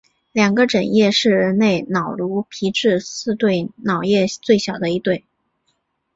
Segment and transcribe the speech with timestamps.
[0.31, 5.25] 两个枕叶是人类脑颅皮质四对脑叶最小的一对。